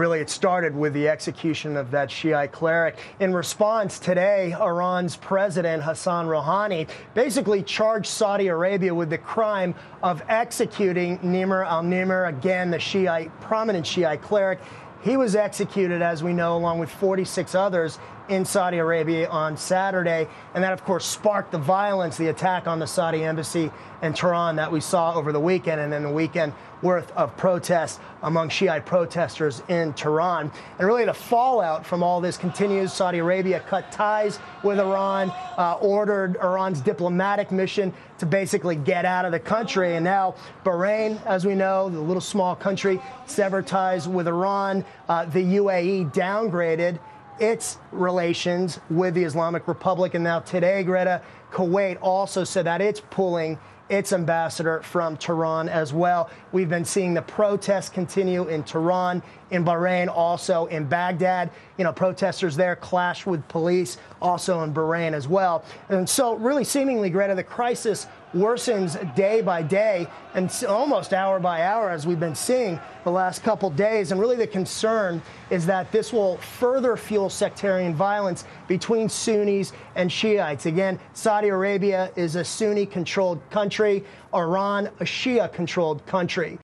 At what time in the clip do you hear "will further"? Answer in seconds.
76.12-76.96